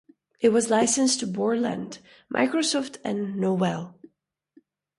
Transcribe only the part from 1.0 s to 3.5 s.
to Borland, Microsoft and